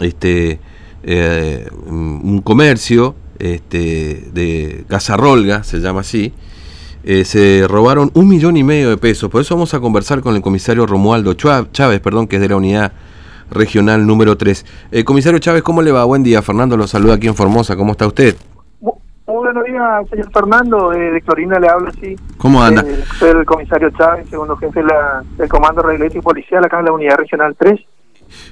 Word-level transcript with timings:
este, 0.00 0.60
eh, 1.02 1.68
un 1.86 2.40
comercio 2.42 3.14
este, 3.38 4.28
de 4.32 4.84
Casarrolga, 4.88 5.62
se 5.62 5.78
llama 5.78 6.00
así, 6.00 6.32
eh, 7.04 7.24
se 7.24 7.66
robaron 7.68 8.10
un 8.14 8.28
millón 8.28 8.56
y 8.56 8.64
medio 8.64 8.90
de 8.90 8.96
pesos. 8.96 9.30
Por 9.30 9.40
eso 9.40 9.54
vamos 9.54 9.72
a 9.74 9.80
conversar 9.80 10.20
con 10.20 10.34
el 10.34 10.42
comisario 10.42 10.86
Romualdo 10.86 11.34
Chávez, 11.34 12.00
perdón, 12.00 12.26
que 12.26 12.36
es 12.36 12.42
de 12.42 12.48
la 12.48 12.56
unidad 12.56 12.92
regional 13.50 14.06
número 14.06 14.36
3. 14.36 14.88
Eh, 14.92 15.04
comisario 15.04 15.38
Chávez, 15.38 15.62
¿cómo 15.62 15.82
le 15.82 15.92
va? 15.92 16.04
Buen 16.04 16.22
día. 16.22 16.42
Fernando 16.42 16.76
lo 16.76 16.86
saluda 16.86 17.14
aquí 17.14 17.26
en 17.26 17.34
Formosa. 17.34 17.76
¿Cómo 17.76 17.92
está 17.92 18.06
usted? 18.06 18.36
Muy 18.80 18.94
buenos 19.26 19.64
días, 19.64 20.08
señor 20.10 20.32
Fernando. 20.32 20.92
Eh, 20.92 21.12
de 21.12 21.22
Clorina 21.22 21.58
le 21.58 21.68
hablo 21.68 21.88
así. 21.88 22.16
¿Cómo 22.38 22.62
anda? 22.62 22.82
Eh, 22.82 23.04
soy 23.18 23.30
el 23.30 23.44
comisario 23.44 23.90
Chávez, 23.90 24.28
segundo 24.28 24.56
jefe 24.56 24.82
del 25.36 25.48
Comando 25.48 25.82
Reglamento 25.82 26.18
y 26.18 26.22
Policial 26.22 26.64
acá 26.64 26.78
en 26.80 26.86
la 26.86 26.92
unidad 26.92 27.16
regional 27.16 27.54
3. 27.58 27.78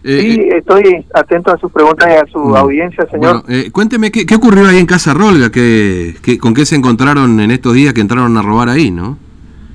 Eh, 0.04 0.22
y 0.22 0.40
eh, 0.40 0.58
estoy 0.58 1.04
atento 1.14 1.52
a 1.52 1.58
sus 1.58 1.70
preguntas 1.72 2.08
y 2.08 2.12
a 2.16 2.26
su 2.30 2.38
audiencia, 2.56 3.06
señor. 3.10 3.42
Bueno, 3.42 3.44
eh, 3.48 3.70
cuénteme, 3.70 4.10
¿qué, 4.10 4.24
¿qué 4.26 4.34
ocurrió 4.34 4.66
ahí 4.68 4.78
en 4.78 4.86
Casa 4.86 5.14
Rolga? 5.14 5.50
¿Qué, 5.50 6.14
qué, 6.22 6.38
con 6.38 6.54
qué 6.54 6.64
se 6.66 6.76
encontraron 6.76 7.38
en 7.40 7.50
estos 7.50 7.74
días 7.74 7.92
que 7.94 8.00
entraron 8.00 8.36
a 8.36 8.42
robar 8.42 8.68
ahí, 8.68 8.90
no? 8.90 9.18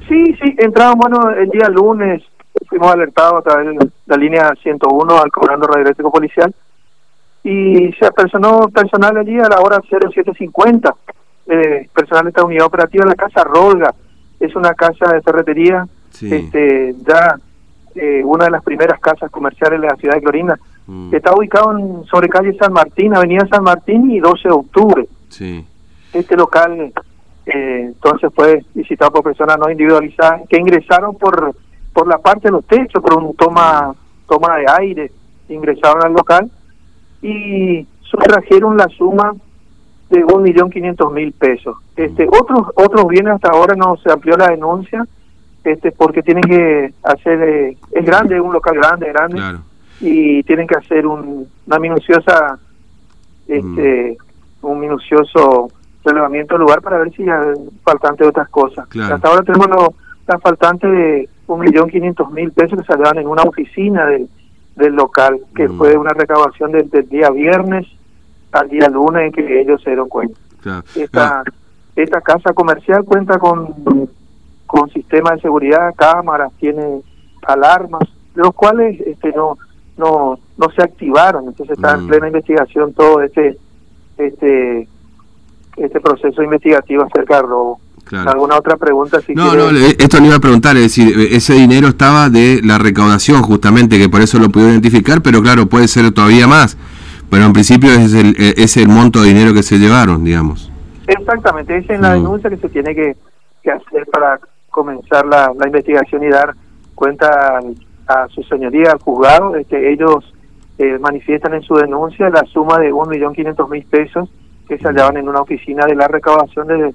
Sí, 0.07 0.35
sí, 0.43 0.55
entramos, 0.57 0.95
bueno, 0.97 1.29
el 1.31 1.49
día 1.49 1.69
lunes 1.69 2.21
fuimos 2.67 2.91
alertados 2.91 3.39
a 3.39 3.41
través 3.49 3.77
de 3.77 3.89
la 4.07 4.17
línea 4.17 4.51
101 4.61 5.17
al 5.21 5.31
Comando 5.31 5.67
Radioeléctrico 5.67 6.11
Policial 6.11 6.53
y 7.43 7.91
se 7.99 8.05
apersonó 8.05 8.69
personal 8.69 9.17
allí 9.17 9.37
a 9.39 9.47
la 9.49 9.59
hora 9.61 9.79
0750, 9.89 10.93
eh, 11.47 11.87
personal 11.93 12.25
de 12.25 12.29
esta 12.29 12.43
unidad 12.45 12.65
operativa 12.65 13.03
en 13.03 13.09
la 13.09 13.15
Casa 13.15 13.43
Rolga. 13.43 13.93
Es 14.39 14.55
una 14.55 14.73
casa 14.73 15.11
de 15.13 15.21
ferretería, 15.21 15.87
Sí. 16.09 16.33
este, 16.33 16.93
ya 17.07 17.35
eh, 17.95 18.21
una 18.23 18.45
de 18.45 18.51
las 18.51 18.63
primeras 18.63 18.99
casas 18.99 19.29
comerciales 19.31 19.81
de 19.81 19.87
la 19.87 19.95
ciudad 19.95 20.15
de 20.15 20.21
Clorina. 20.21 20.59
Mm, 20.87 21.13
Está 21.13 21.33
ubicado 21.33 21.77
en, 21.77 22.03
sobre 22.05 22.29
calle 22.29 22.55
San 22.57 22.73
Martín, 22.73 23.15
avenida 23.15 23.47
San 23.51 23.63
Martín 23.63 24.09
y 24.11 24.19
12 24.19 24.47
de 24.47 24.53
octubre. 24.53 25.07
sí. 25.29 25.65
Este 26.13 26.35
local 26.35 26.91
eh, 27.45 27.83
entonces 27.85 28.29
fue 28.35 28.65
visitado 28.73 29.11
por 29.11 29.23
personas 29.23 29.57
no 29.57 29.69
individualizadas 29.71 30.41
que 30.49 30.59
ingresaron 30.59 31.15
por 31.15 31.55
por 31.93 32.07
la 32.07 32.17
parte 32.17 32.47
de 32.47 32.51
los 32.51 32.65
techos, 32.65 33.01
por 33.01 33.17
un 33.17 33.33
toma 33.35 33.93
toma 34.27 34.57
de 34.57 34.65
aire, 34.79 35.11
ingresaron 35.49 36.03
al 36.03 36.13
local 36.13 36.49
y 37.21 37.85
sustrajeron 38.01 38.77
la 38.77 38.87
suma 38.89 39.33
de 40.09 40.23
un 40.23 40.41
millón 40.43 40.69
quinientos 40.69 41.11
mil 41.13 41.31
pesos. 41.31 41.77
Este 41.95 42.27
otros 42.27 42.67
otros 42.75 43.07
bienes 43.07 43.35
hasta 43.35 43.49
ahora 43.51 43.75
no 43.75 43.95
se 43.97 44.11
amplió 44.11 44.35
la 44.35 44.49
denuncia, 44.49 45.05
este 45.63 45.91
porque 45.91 46.23
tienen 46.23 46.43
que 46.43 46.93
hacer 47.03 47.41
eh, 47.41 47.77
es 47.91 48.05
grande, 48.05 48.35
es 48.35 48.41
un 48.41 48.53
local 48.53 48.75
grande, 48.75 49.07
grande 49.11 49.35
Claro. 49.37 49.59
y 49.99 50.41
tienen 50.43 50.67
que 50.67 50.75
hacer 50.77 51.05
un, 51.05 51.47
una 51.67 51.79
minuciosa 51.79 52.57
este 53.47 54.17
un 54.61 54.79
minucioso 54.79 55.69
relevamiento 56.03 56.55
del 56.55 56.61
lugar 56.61 56.81
para 56.81 56.97
ver 56.99 57.11
si 57.13 57.23
hay 57.29 57.53
faltante 57.83 58.23
de 58.23 58.29
otras 58.29 58.49
cosas 58.49 58.87
Claro. 58.87 59.15
hasta 59.15 59.27
ahora 59.27 59.43
tenemos 59.43 59.67
lo, 59.69 59.93
la 60.27 60.39
faltante 60.39 60.87
de 60.87 61.29
un 61.47 61.59
millón 61.59 61.89
quinientos 61.89 62.31
mil 62.31 62.51
pesos 62.51 62.79
que 62.79 62.85
salieron 62.85 63.17
en 63.19 63.27
una 63.27 63.43
oficina 63.43 64.05
del, 64.05 64.27
del 64.75 64.93
local 64.95 65.39
que 65.55 65.67
Mm. 65.67 65.77
fue 65.77 65.97
una 65.97 66.11
recaudación 66.13 66.71
desde 66.71 66.99
el 66.99 67.09
día 67.09 67.29
viernes 67.29 67.85
al 68.51 68.69
día 68.69 68.87
lunes 68.89 69.23
en 69.27 69.31
que 69.31 69.61
ellos 69.61 69.81
se 69.83 69.91
dieron 69.91 70.09
cuenta 70.09 70.39
claro. 70.61 70.83
esta 70.95 71.39
Ah, 71.41 71.43
esta 71.95 72.21
casa 72.21 72.53
comercial 72.53 73.03
cuenta 73.03 73.37
con 73.37 73.75
con 74.71 74.89
sistema 74.91 75.31
de 75.31 75.41
seguridad 75.41 75.93
cámaras 75.97 76.51
tiene 76.59 77.01
alarmas 77.45 78.03
los 78.35 78.53
cuales 78.53 78.99
este 79.01 79.31
no 79.35 79.57
no 79.97 80.39
no 80.57 80.69
se 80.75 80.81
activaron 80.81 81.45
entonces 81.49 81.77
está 81.77 81.95
en 81.95 82.05
Mm. 82.05 82.07
plena 82.07 82.27
investigación 82.27 82.93
todo 82.93 83.21
este 83.21 83.57
este 84.17 84.87
este 85.77 85.99
proceso 85.99 86.41
investigativo 86.43 87.03
acerca 87.03 87.37
del 87.37 87.47
robo 87.47 87.79
claro. 88.05 88.31
alguna 88.31 88.57
otra 88.57 88.77
pregunta 88.77 89.19
si 89.21 89.33
No, 89.35 89.49
quiere? 89.49 89.71
no, 89.71 89.77
esto 89.87 90.19
le 90.19 90.27
iba 90.27 90.35
a 90.35 90.39
preguntar, 90.39 90.75
es 90.77 90.83
decir, 90.83 91.13
ese 91.31 91.53
dinero 91.53 91.87
estaba 91.89 92.29
de 92.29 92.61
la 92.63 92.77
recaudación 92.77 93.41
justamente, 93.41 93.97
que 93.97 94.07
por 94.09 94.21
eso 94.21 94.37
lo 94.39 94.49
pudo 94.49 94.69
identificar, 94.69 95.21
pero 95.21 95.41
claro, 95.41 95.65
puede 95.67 95.87
ser 95.87 96.11
todavía 96.11 96.45
más. 96.47 96.77
Pero 97.29 97.45
en 97.45 97.53
principio 97.53 97.89
es 97.91 98.13
el, 98.13 98.35
eh, 98.37 98.53
es 98.57 98.75
el 98.75 98.89
monto 98.89 99.21
de 99.21 99.29
dinero 99.29 99.53
que 99.53 99.63
se 99.63 99.77
llevaron, 99.79 100.23
digamos. 100.25 100.69
Exactamente, 101.07 101.77
esa 101.77 101.93
es 101.93 102.01
la 102.01 102.09
Mm. 102.09 102.13
denuncia 102.15 102.49
que 102.49 102.57
se 102.57 102.69
tiene 102.69 102.93
que, 102.93 103.15
que 103.63 103.71
hacer 103.71 104.05
para 104.11 104.39
comenzar 104.71 105.25
la, 105.25 105.51
la 105.57 105.67
investigación 105.67 106.23
y 106.23 106.29
dar 106.29 106.55
cuenta 106.95 107.57
al- 107.57 107.75
a, 108.07 108.27
su 108.29 108.41
señoría, 108.43 108.91
al 108.93 108.99
juzgado. 108.99 109.55
Este, 109.55 109.91
ellos 109.93 110.33
eh, 110.77 110.97
manifiestan 110.99 111.53
en 111.53 111.61
su 111.61 111.75
denuncia 111.75 112.29
la 112.29 112.43
suma 112.45 112.79
de 112.79 112.91
un 112.91 113.07
millón 113.09 113.33
quinientos 113.33 113.69
mil 113.69 113.85
pesos 113.85 114.29
que 114.67 114.77
se 114.77 114.87
hallaban 114.87 115.17
en 115.17 115.29
una 115.29 115.41
oficina 115.41 115.85
de 115.85 115.95
la 115.95 116.07
recaudación 116.07 116.67
de- 116.67 116.93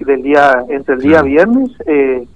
del 0.00 0.22
día 0.22 0.64
entre 0.70 0.94
el 0.94 1.00
día 1.00 1.20
Claro. 1.20 1.26
viernes, 1.26 1.70
eh, 1.86 2.26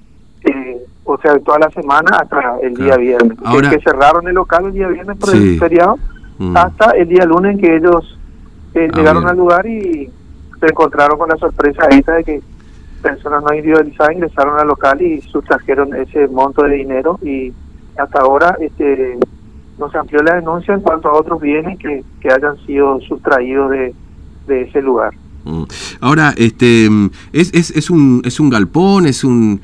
eh, 0.45 0.79
o 1.05 1.17
sea, 1.19 1.39
toda 1.39 1.59
la 1.61 1.71
semana 1.71 2.19
hasta 2.21 2.59
el 2.63 2.75
día 2.75 2.97
viernes. 2.97 3.39
Que- 3.39 3.45
Ahora- 3.49 3.71
que 3.71 3.81
cerraron 3.81 4.29
el 4.29 4.35
local 4.35 4.67
el 4.67 4.73
día 4.73 4.89
viernes 4.89 5.17
por 5.19 5.31
Sí. 5.31 5.55
el 5.55 5.59
feriado 5.59 5.97
Mm. 6.39 6.57
hasta 6.57 6.91
el 6.91 7.09
día 7.09 7.25
lunes 7.25 7.59
que 7.61 7.77
ellos 7.77 8.19
eh, 8.75 8.89
Ah, 8.93 8.97
llegaron 8.97 9.23
bien. 9.23 9.31
al 9.31 9.37
lugar 9.37 9.67
y 9.67 10.11
se 10.61 10.67
encontraron 10.67 11.17
con 11.19 11.29
la 11.29 11.37
sorpresa 11.37 11.87
esta 11.91 12.15
de 12.15 12.25
que 12.25 12.41
personas 13.05 13.43
no 13.47 13.55
individualizadas 13.55 14.15
ingresaron 14.15 14.59
al 14.59 14.67
local 14.67 15.01
y 15.03 15.21
sustrajeron 15.21 15.95
ese 15.95 16.27
monto 16.29 16.63
de 16.65 16.77
dinero 16.77 17.19
y 17.23 17.53
hasta 17.99 18.21
ahora 18.21 18.57
este 18.61 19.19
no 19.79 19.91
se 19.91 19.99
amplió 19.99 20.23
la 20.23 20.37
denuncia 20.37 20.73
en 20.75 20.81
cuanto 20.81 21.09
a 21.09 21.13
otros 21.13 21.41
bienes 21.41 21.79
que, 21.79 22.03
que 22.21 22.29
hayan 22.33 22.57
sido 22.67 22.99
sustraídos 23.03 23.71
de, 23.71 23.95
de 24.47 24.63
ese 24.63 24.81
lugar. 24.81 25.13
Mm. 25.45 25.65
Ahora, 26.01 26.33
este, 26.37 26.89
mm, 26.89 27.11
es, 27.33 27.53
es, 27.53 27.71
es 27.73 27.91
un 27.91 28.23
es 28.25 28.41
un 28.41 28.49
galpón, 28.51 29.07
es 29.07 29.23
un 29.25 29.61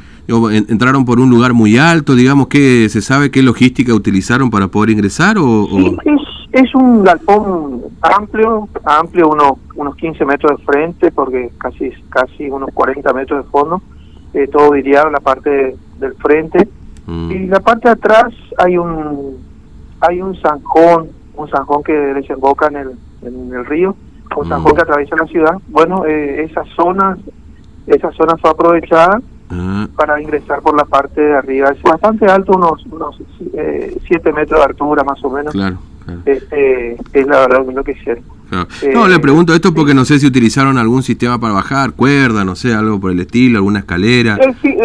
entraron 0.68 1.04
por 1.04 1.18
un 1.18 1.30
lugar 1.30 1.54
muy 1.54 1.78
alto, 1.78 2.14
digamos 2.14 2.46
que 2.48 2.88
se 2.88 3.00
sabe 3.00 3.30
qué 3.30 3.42
logística 3.42 3.94
utilizaron 3.94 4.50
para 4.50 4.68
poder 4.68 4.90
ingresar 4.90 5.38
o, 5.38 5.62
o- 5.64 5.68
Sí, 5.68 5.96
es, 6.04 6.20
es 6.52 6.74
un 6.74 7.04
galpón 7.04 7.82
amplio, 8.02 8.68
amplio 8.84 9.28
unos 9.28 9.52
unos 9.76 9.96
15 9.96 10.24
metros 10.24 10.58
de 10.58 10.64
frente, 10.64 11.12
porque 11.12 11.50
casi 11.58 11.90
casi 12.10 12.50
unos 12.50 12.70
40 12.74 13.12
metros 13.12 13.44
de 13.44 13.50
fondo, 13.50 13.80
eh, 14.34 14.48
todo 14.48 14.74
en 14.74 15.12
la 15.12 15.20
parte 15.20 15.76
del 15.98 16.14
frente. 16.14 16.68
Mm. 17.06 17.30
Y 17.30 17.46
la 17.46 17.60
parte 17.60 17.88
de 17.88 17.92
atrás 17.92 18.32
hay 18.58 18.76
un 18.76 19.38
hay 20.00 20.20
un 20.20 20.34
zanjón, 20.40 21.08
un 21.36 21.48
zanjón 21.48 21.82
que 21.82 21.92
desemboca 21.92 22.66
en 22.68 22.76
el, 22.76 22.90
en 23.22 23.52
el 23.54 23.66
río, 23.66 23.94
un 24.36 24.46
Mm. 24.46 24.48
zanjón 24.50 24.74
que 24.74 24.82
atraviesa 24.82 25.16
la 25.16 25.26
ciudad. 25.26 25.54
Bueno, 25.68 26.04
eh, 26.06 26.44
esa 26.44 26.64
zona 26.76 27.16
esa 27.86 28.10
zona 28.12 28.36
fue 28.36 28.50
aprovechada 28.50 29.20
Ah, 29.52 29.88
para 29.96 30.22
ingresar 30.22 30.60
por 30.62 30.76
la 30.76 30.84
parte 30.84 31.20
de 31.20 31.36
arriba. 31.36 31.70
Es 31.70 31.82
bastante 31.82 32.24
alto, 32.26 32.52
unos 32.52 32.86
unos 32.86 33.20
7 34.06 34.32
metros 34.32 34.60
de 34.60 34.64
altura 34.64 35.02
más 35.02 35.22
o 35.24 35.30
menos. 35.30 35.52
claro, 35.52 35.76
claro, 36.22 36.22
Este, 36.26 36.92
es 37.12 37.26
la 37.26 37.40
verdad 37.46 37.64
lo 37.74 37.84
que 37.84 37.92
hicieron. 37.92 38.24
claro. 38.48 38.68
Eh, 38.82 38.90
No, 38.94 39.08
le 39.08 39.18
pregunto 39.18 39.54
esto 39.54 39.72
porque 39.74 39.94
no 39.94 40.04
sé 40.04 40.18
si 40.18 40.26
utilizaron 40.26 40.76
algún 40.78 41.02
sistema 41.02 41.38
para 41.38 41.54
bajar, 41.54 41.92
cuerda, 41.92 42.44
no 42.44 42.54
sé, 42.56 42.74
algo 42.74 43.00
por 43.00 43.10
el 43.12 43.20
estilo, 43.20 43.58
alguna 43.58 43.80
escalera. 43.80 44.36
Eh, 44.40 44.54
sí, 44.62 44.76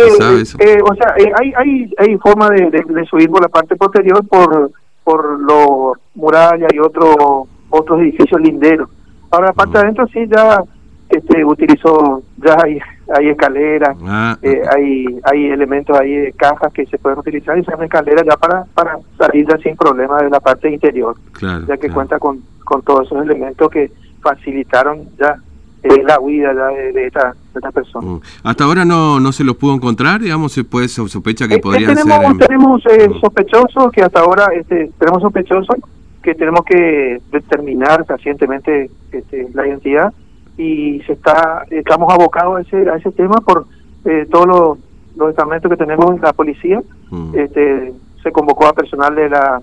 ¿Se 0.45 0.55
eh, 0.63 0.77
o 0.83 0.93
sea, 0.95 1.13
hay, 1.39 1.51
hay, 1.57 1.93
hay 1.97 2.17
forma 2.17 2.49
de, 2.49 2.69
de- 2.69 2.85
de 2.93 3.05
subir 3.05 3.29
por 3.29 3.41
la 3.41 3.47
parte 3.49 3.75
posterior 3.75 4.25
por 4.27 4.71
por 5.03 5.39
los 5.39 5.97
murallas 6.15 6.73
y 6.73 6.79
otro, 6.79 7.47
otros 7.69 7.99
edificios 8.01 8.41
linderos. 8.41 8.89
Ahora, 9.29 9.47
la 9.47 9.53
parte 9.53 9.73
de 9.73 9.79
adentro 9.83 10.07
sí 10.07 10.25
ya 10.27 10.63
este, 11.09 11.45
utilizó, 11.45 12.23
ya 12.43 12.57
hay, 12.63 12.79
hay 13.13 13.29
escaleras, 13.29 13.95
Ah, 14.03 14.38
eh, 14.41 14.61
hay 14.75 15.05
hay 15.23 15.45
elementos 15.51 15.97
ahí 15.99 16.16
de 16.16 16.31
cajas 16.33 16.71
que 16.73 16.85
se 16.88 16.97
pueden 16.97 17.19
utilizar 17.19 17.57
y 17.57 17.63
son 17.63 17.83
escaleras 17.83 18.23
ya 18.25 18.35
para, 18.38 18.63
para 18.73 18.97
salir 19.17 19.45
ya 19.47 19.57
sin 19.59 19.75
problema 19.75 20.21
de 20.21 20.29
la 20.29 20.39
parte 20.39 20.69
interior, 20.71 21.16
claro. 21.33 21.66
ya 21.67 21.75
que 21.75 21.81
claro. 21.88 21.93
cuenta 21.93 22.19
con, 22.19 22.39
con 22.63 22.81
todos 22.81 23.05
esos 23.07 23.23
elementos 23.23 23.69
que 23.69 23.91
facilitaron 24.22 25.07
ya 25.19 25.35
eh, 25.84 26.02
la 26.03 26.19
huida 26.19 26.52
ya 26.53 26.66
de, 26.67 26.91
de 26.93 27.07
esta, 27.07 27.29
de 27.53 27.59
esta 27.59 27.72
persona. 27.72 28.07
Mm. 28.07 28.22
Hasta 28.43 28.63
ahora 28.63 28.85
no, 28.85 29.19
no 29.19 29.31
se 29.31 29.43
los 29.43 29.55
pudo 29.55 29.75
encontrar, 29.75 30.19
digamos, 30.19 30.52
se 30.52 30.63
puede 30.63 30.87
so- 30.87 31.07
sospecha 31.07 31.47
que 31.47 31.55
Eh, 31.55 31.57
eh, 31.57 31.61
podrían 31.61 31.93
tenemos 31.96 32.17
ser... 32.22 32.31
em, 32.31 32.37
tenemos 32.40 32.85
eh, 32.87 33.09
Mm. 33.09 33.19
sospechosos 33.22 33.91
que 33.91 34.02
hasta 34.02 34.19
ahora 34.22 34.47
este, 34.55 34.91
tenemos 34.97 35.22
sospechosos 35.22 35.75
que 36.23 36.34
tenemos 36.34 36.61
que 36.66 37.22
determinar 37.31 38.03
pacientemente 38.05 38.90
este, 39.11 39.47
la 39.53 39.67
identidad 39.67 40.11
y 40.57 41.02
se 41.02 41.13
está 41.13 41.66
estamos 41.69 42.11
abocados 42.13 42.57
a 42.57 42.61
ese 42.61 42.90
a 42.90 42.96
ese 42.96 43.11
tema 43.11 43.35
por 43.46 43.66
eh, 44.05 44.25
todos 44.31 44.47
los, 44.47 44.78
los 45.17 45.29
estamentos 45.29 45.69
que 45.69 45.78
tenemos 45.78 46.11
en 46.11 46.22
la 46.22 46.34
policía 46.34 46.81
mm, 47.11 47.35
este 47.37 47.93
se 48.23 48.31
convocó 48.31 48.67
a 48.67 48.73
personal 48.73 49.13
de 49.16 49.29
la 49.29 49.61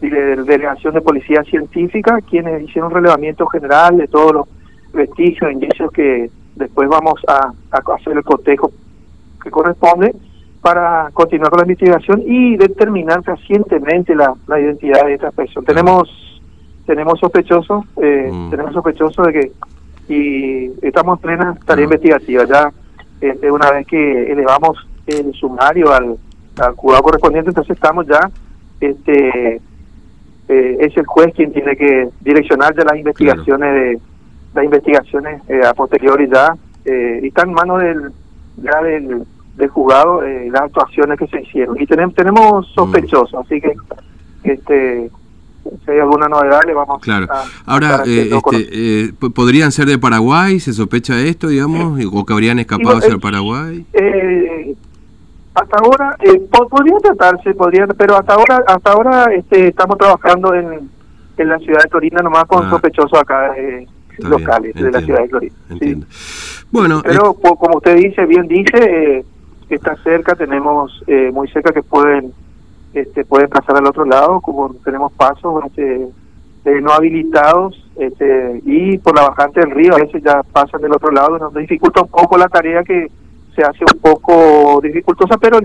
de 0.00 0.36
la 0.36 0.42
delegación 0.42 0.94
de 0.94 1.00
policía 1.00 1.42
científica 1.44 2.18
quienes 2.28 2.62
hicieron 2.62 2.90
un 2.90 2.96
relevamiento 2.96 3.46
general 3.46 3.96
de 3.96 4.08
todos 4.08 4.32
los 4.32 4.48
vestigios 4.92 5.52
indicios 5.52 5.90
que 5.92 6.30
después 6.56 6.88
vamos 6.88 7.14
a, 7.28 7.52
a 7.70 7.94
hacer 7.94 8.16
el 8.16 8.24
cotejo 8.24 8.70
que 9.42 9.50
corresponde 9.50 10.14
para 10.60 11.10
continuar 11.12 11.50
con 11.50 11.58
la 11.58 11.64
investigación 11.64 12.22
y 12.24 12.56
determinar 12.56 13.22
fehacientemente 13.24 14.14
la, 14.14 14.32
la 14.46 14.60
identidad 14.60 15.04
de 15.06 15.14
estas 15.14 15.34
personas. 15.34 15.66
Tenemos 15.66 16.08
tenemos 16.86 17.18
sospechosos, 17.20 17.84
eh, 18.00 18.28
Mm. 18.32 18.50
tenemos 18.50 18.72
sospechosos 18.72 19.26
de 19.26 19.32
que 19.32 19.52
y 20.12 20.72
estamos 20.82 21.18
en 21.18 21.22
plena 21.22 21.56
tarea 21.64 21.84
Ah. 21.84 21.88
investigativa. 21.90 22.44
Ya 22.44 22.72
este, 23.20 23.50
una 23.50 23.70
vez 23.70 23.86
que 23.86 24.32
elevamos 24.32 24.76
el 25.06 25.32
sumario 25.34 25.92
al, 25.92 26.16
al 26.58 26.74
juzgado 26.74 27.02
correspondiente, 27.04 27.50
entonces 27.50 27.76
estamos 27.76 28.06
ya, 28.06 28.30
este 28.80 29.60
eh, 30.48 30.76
es 30.80 30.96
el 30.96 31.06
juez 31.06 31.32
quien 31.34 31.52
tiene 31.52 31.76
que 31.76 32.08
direccionar 32.20 32.76
ya 32.76 32.84
las 32.84 32.96
investigaciones 32.98 33.74
de 33.74 34.00
las 34.54 34.64
investigaciones 34.64 35.40
eh, 35.48 35.62
a 35.64 35.72
posteriori 35.72 36.28
ya 36.28 36.54
eh, 36.84 37.20
y 37.22 37.28
está 37.28 37.42
en 37.42 37.52
manos 37.52 37.80
del 37.80 38.12
ya 38.58 38.82
del, 38.82 39.24
del 39.56 39.68
juzgado 39.70 40.22
eh, 40.24 40.50
las 40.50 40.62
actuaciones 40.62 41.18
que 41.18 41.26
se 41.28 41.40
hicieron 41.40 41.80
y 41.80 41.86
tenemos 41.86 42.14
tenemos 42.14 42.66
sospechosos 42.74 43.34
así 43.46 43.60
que 43.60 43.72
este 44.44 45.10
si 45.84 45.90
hay 45.90 45.98
alguna 46.00 46.26
novedad 46.28 46.60
le 46.66 46.74
vamos 46.74 47.00
Claro. 47.02 47.26
a 47.30 47.44
Ahora, 47.66 48.02
eh, 48.06 48.30
este, 48.32 48.68
eh, 49.04 49.12
¿podrían 49.34 49.70
ser 49.72 49.86
de 49.86 49.98
Paraguay? 49.98 50.58
¿Se 50.60 50.72
sospecha 50.72 51.18
esto, 51.20 51.48
digamos? 51.48 51.98
¿O 52.12 52.24
que 52.24 52.32
habrían 52.32 52.58
escapado 52.58 52.98
hacia 52.98 53.14
eh, 53.14 53.18
Paraguay? 53.20 53.86
Eh, 53.92 54.74
hasta 55.54 55.76
ahora 55.78 56.16
eh, 56.20 56.40
po- 56.50 56.68
podría 56.68 56.96
tratarse, 56.98 57.54
podría, 57.54 57.86
pero 57.88 58.16
hasta 58.16 58.34
ahora 58.34 58.64
hasta 58.66 58.92
ahora 58.92 59.24
este, 59.34 59.68
estamos 59.68 59.98
trabajando 59.98 60.54
en, 60.54 60.88
en 61.36 61.48
la 61.48 61.58
ciudad 61.58 61.82
de 61.82 61.88
Torina 61.90 62.22
nomás 62.22 62.44
con 62.46 62.66
Ah. 62.66 62.70
sospechosos 62.70 63.18
acá 63.20 63.54
eh, 63.56 63.86
locales 64.18 64.72
bien, 64.74 64.86
de 64.86 64.92
la 64.92 65.00
ciudad 65.04 65.20
de 65.22 65.28
Torina. 65.28 65.54
sí. 65.68 65.72
Entiendo. 65.74 66.06
Bueno, 66.70 67.02
Pero 67.04 67.34
como 67.34 67.76
usted 67.76 67.96
dice, 67.96 68.24
bien 68.24 68.48
dice, 68.48 68.78
eh, 69.18 69.24
está 69.68 69.94
cerca, 70.02 70.34
tenemos 70.34 71.02
eh, 71.06 71.30
muy 71.32 71.46
cerca 71.48 71.70
que 71.72 71.82
pueden 71.82 72.32
este, 72.94 73.24
pueden 73.24 73.48
pasar 73.48 73.76
al 73.76 73.86
otro 73.86 74.04
lado, 74.04 74.40
como 74.40 74.74
tenemos 74.84 75.12
pasos 75.12 75.64
este, 75.66 76.08
eh, 76.64 76.80
no 76.80 76.92
habilitados 76.92 77.74
este, 77.96 78.62
y 78.64 78.98
por 78.98 79.16
la 79.16 79.28
bajante 79.28 79.60
del 79.60 79.70
río, 79.70 79.94
a 79.94 79.98
veces 79.98 80.22
ya 80.22 80.42
pasan 80.42 80.80
del 80.80 80.92
otro 80.92 81.10
lado, 81.10 81.38
nos 81.38 81.54
dificulta 81.54 82.02
un 82.02 82.08
poco 82.08 82.36
la 82.36 82.48
tarea 82.48 82.82
que 82.82 83.08
se 83.54 83.62
hace 83.62 83.84
un 83.92 84.00
poco 84.00 84.80
dificultosa, 84.82 85.36
pero 85.38 85.58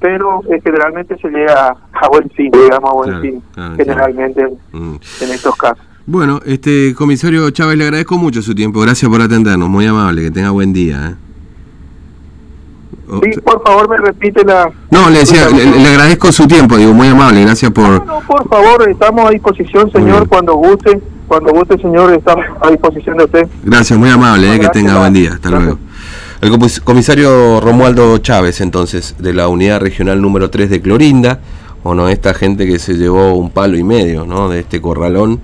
pero 0.00 0.42
eh, 0.50 0.60
generalmente 0.62 1.16
se 1.18 1.28
llega 1.28 1.76
a, 1.92 2.08
buen 2.08 2.28
fin, 2.30 2.50
digamos, 2.50 2.90
a 2.90 2.92
buen 2.92 3.08
Claro, 3.08 3.22
fin, 3.22 3.42
claro, 3.52 3.76
generalmente 3.76 4.46
mm. 4.72 4.94
en 5.20 5.30
estos 5.30 5.54
casos. 5.56 5.84
bueno, 6.06 6.40
este 6.44 6.92
comisario 6.94 7.48
Chávez, 7.50 7.78
le 7.78 7.84
agradezco 7.84 8.18
mucho 8.18 8.42
su 8.42 8.52
tiempo. 8.52 8.80
Gracias 8.80 9.08
por 9.08 9.20
atendernos. 9.20 9.68
Muy 9.68 9.86
amable. 9.86 10.22
Que 10.22 10.30
tenga 10.32 10.50
buen 10.50 10.72
día. 10.72 11.10
¿eh? 11.10 11.21
O- 13.08 13.20
Sí, 13.22 13.40
por 13.44 13.62
favor, 13.62 13.88
me 13.88 13.96
repite 13.98 14.44
la... 14.44 14.70
No, 14.90 15.10
le 15.10 15.20
decía, 15.20 15.48
le, 15.48 15.64
le 15.66 15.88
agradezco 15.88 16.30
su 16.32 16.46
tiempo, 16.46 16.76
digo, 16.76 16.92
muy 16.92 17.08
amable. 17.08 17.42
Gracias 17.42 17.70
por... 17.72 17.84
No, 17.84 18.04
no, 18.04 18.20
por 18.26 18.48
favor, 18.48 18.88
estamos 18.88 19.26
a 19.26 19.30
disposición, 19.30 19.90
señor, 19.92 20.28
cuando 20.28 20.54
guste. 20.54 21.00
Cuando 21.28 21.52
guste, 21.52 21.78
señor, 21.78 22.12
estamos 22.12 22.44
a 22.60 22.70
disposición 22.70 23.16
de 23.18 23.24
usted. 23.24 23.48
Gracias, 23.64 23.98
muy 23.98 24.10
amable, 24.10 24.54
eh, 24.54 24.60
que 24.60 24.68
tenga 24.68 24.98
buen 24.98 25.12
día. 25.14 25.30
gracias. 25.30 25.44
Hasta 25.46 25.58
luego. 25.58 25.78
El 26.42 26.50
comis- 26.50 26.80
comisario 26.82 27.60
Romualdo 27.60 28.18
Chávez, 28.18 28.60
entonces, 28.60 29.14
de 29.18 29.32
la 29.32 29.48
unidad 29.48 29.80
regional 29.80 30.20
número 30.20 30.50
3 30.50 30.68
de 30.70 30.80
Clorinda, 30.82 31.40
o 31.84 31.94
no, 31.94 32.08
esta 32.08 32.34
gente 32.34 32.66
que 32.66 32.78
se 32.78 32.94
llevó 32.94 33.34
un 33.34 33.50
palo 33.50 33.76
y 33.78 33.84
medio, 33.84 34.24
¿no? 34.26 34.48
De 34.48 34.60
este 34.60 34.80
corralón 34.80 35.40